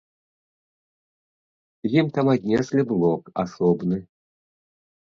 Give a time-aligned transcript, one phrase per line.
[1.99, 4.05] Ім там аднеслі блок асобны.